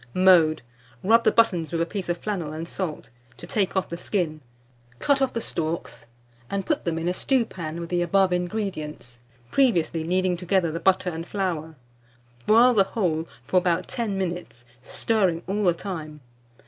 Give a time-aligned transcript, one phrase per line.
[0.15, 0.63] Mode.
[1.03, 4.41] Rub the buttons with a piece of flannel and salt, to take off the skin;
[4.97, 6.07] cut off the stalks,
[6.49, 9.19] and put them in a stewpan with the above ingredients,
[9.51, 11.75] previously kneading together the butter and flour;
[12.47, 16.21] boil the whole for about ten minutes, stirring all the time.